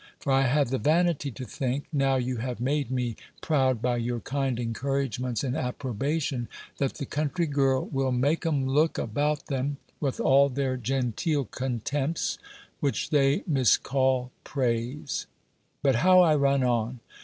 [0.17, 4.19] For I have the vanity to think, now you have made me proud by your
[4.19, 6.47] kind encouragements and approbation,
[6.79, 12.39] that the country girl will make 'em look about them, with all their genteel contempts,
[12.79, 15.27] which they miscall praise.
[15.83, 16.99] But how I run on!